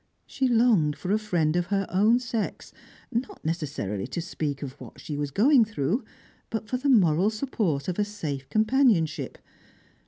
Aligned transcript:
She 0.25 0.47
longed 0.47 0.95
for 0.97 1.11
a 1.11 1.19
friend 1.19 1.55
of 1.55 1.67
her 1.67 1.85
own 1.87 2.17
sex, 2.17 2.73
not 3.11 3.45
necessarily 3.45 4.07
to 4.07 4.19
speak 4.19 4.63
of 4.63 4.71
what 4.81 4.99
she 4.99 5.15
was 5.15 5.29
going 5.29 5.63
through, 5.63 6.03
but 6.49 6.67
for 6.67 6.77
the 6.77 6.89
moral 6.89 7.29
support 7.29 7.87
of 7.87 7.99
a 7.99 8.03
safe 8.03 8.49
companionship. 8.49 9.37